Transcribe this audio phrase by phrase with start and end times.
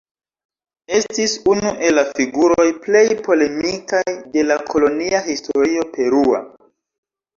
[0.99, 4.03] Estis unu el la figuroj plej polemikaj
[4.37, 6.43] de la kolonia historio perua.